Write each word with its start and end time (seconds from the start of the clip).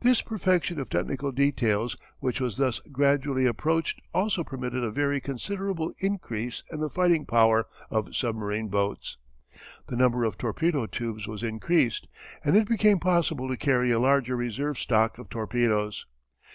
This 0.00 0.22
perfection 0.22 0.80
of 0.80 0.88
technical 0.88 1.30
details 1.30 1.94
which 2.20 2.40
was 2.40 2.56
thus 2.56 2.80
gradually 2.90 3.44
approached 3.44 4.00
also 4.14 4.42
permitted 4.42 4.82
a 4.82 4.90
very 4.90 5.20
considerable 5.20 5.92
increase 5.98 6.62
in 6.72 6.80
the 6.80 6.88
fighting 6.88 7.26
power 7.26 7.66
of 7.90 8.16
submarine 8.16 8.68
boats. 8.68 9.18
The 9.88 9.96
number 9.96 10.24
of 10.24 10.38
torpedo 10.38 10.86
tubes 10.86 11.28
was 11.28 11.42
increased 11.42 12.08
and 12.42 12.56
it 12.56 12.66
became 12.66 12.98
possible 12.98 13.46
to 13.46 13.58
carry 13.58 13.90
a 13.90 13.98
larger 13.98 14.36
reserve 14.36 14.78
stock 14.78 15.18
of 15.18 15.28
torpedoes. 15.28 16.06